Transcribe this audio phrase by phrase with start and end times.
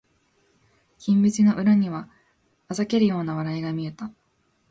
[0.97, 2.09] 金縁の裏には
[2.71, 4.09] 嘲るような笑いが見えた